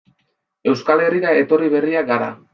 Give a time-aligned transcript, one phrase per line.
[0.71, 2.33] Euskal Herrira etorri berriak gara.